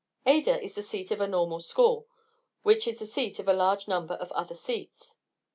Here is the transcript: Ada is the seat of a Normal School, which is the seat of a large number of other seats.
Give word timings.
Ada 0.25 0.59
is 0.59 0.73
the 0.73 0.81
seat 0.81 1.11
of 1.11 1.21
a 1.21 1.27
Normal 1.27 1.59
School, 1.59 2.07
which 2.63 2.87
is 2.87 2.97
the 2.97 3.05
seat 3.05 3.37
of 3.37 3.47
a 3.47 3.53
large 3.53 3.87
number 3.87 4.15
of 4.15 4.31
other 4.31 4.55
seats. 4.55 5.17